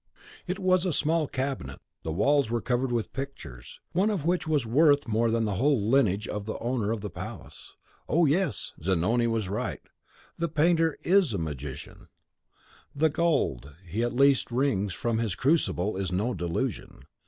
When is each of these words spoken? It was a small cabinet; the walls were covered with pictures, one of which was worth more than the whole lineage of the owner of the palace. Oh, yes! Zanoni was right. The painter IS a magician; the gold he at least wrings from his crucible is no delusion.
It 0.47 0.57
was 0.57 0.83
a 0.83 0.93
small 0.93 1.27
cabinet; 1.27 1.77
the 2.01 2.11
walls 2.11 2.49
were 2.49 2.59
covered 2.59 2.91
with 2.91 3.13
pictures, 3.13 3.79
one 3.91 4.09
of 4.09 4.25
which 4.25 4.47
was 4.47 4.65
worth 4.65 5.07
more 5.07 5.29
than 5.29 5.45
the 5.45 5.57
whole 5.61 5.79
lineage 5.79 6.27
of 6.27 6.47
the 6.47 6.57
owner 6.57 6.91
of 6.91 7.01
the 7.01 7.09
palace. 7.11 7.75
Oh, 8.09 8.25
yes! 8.25 8.73
Zanoni 8.81 9.27
was 9.27 9.47
right. 9.47 9.83
The 10.39 10.49
painter 10.49 10.97
IS 11.03 11.35
a 11.35 11.37
magician; 11.37 12.07
the 12.95 13.09
gold 13.11 13.75
he 13.85 14.01
at 14.01 14.13
least 14.15 14.49
wrings 14.49 14.95
from 14.95 15.19
his 15.19 15.35
crucible 15.35 15.95
is 15.97 16.11
no 16.11 16.33
delusion. 16.33 17.03